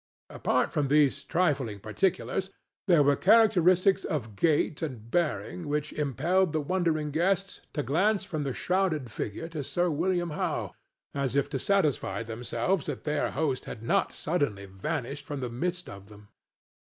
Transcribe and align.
Apart 0.31 0.71
from 0.71 0.87
these 0.87 1.23
trifling 1.23 1.79
particulars 1.79 2.49
there 2.87 3.03
were 3.03 3.15
characteristics 3.15 4.03
of 4.03 4.35
gait 4.35 4.81
and 4.81 5.11
bearing 5.11 5.67
which 5.67 5.93
impelled 5.93 6.53
the 6.53 6.59
wondering 6.59 7.11
guests 7.11 7.61
to 7.73 7.83
glance 7.83 8.23
from 8.23 8.41
the 8.41 8.51
shrouded 8.51 9.11
figure 9.11 9.47
to 9.49 9.63
Sir 9.63 9.91
William 9.91 10.31
Howe, 10.31 10.73
as 11.13 11.35
if 11.35 11.51
to 11.51 11.59
satisfy 11.59 12.23
themselves 12.23 12.87
that 12.87 13.03
their 13.03 13.29
host 13.29 13.65
had 13.65 13.83
not 13.83 14.11
suddenly 14.11 14.65
vanished 14.65 15.27
from 15.27 15.39
the 15.39 15.51
midst 15.51 15.87
of 15.87 16.09
them. 16.09 16.29